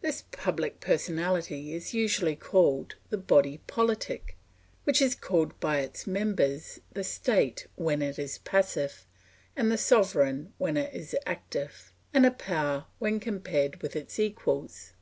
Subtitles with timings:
[0.00, 4.34] This public personality is usually called the body politic,
[4.84, 9.04] which is called by its members the State when it is passive,
[9.54, 14.94] and the Sovereign when it is active, and a Power when compared with its equals.